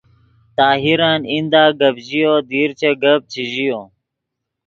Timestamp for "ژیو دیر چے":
2.07-2.89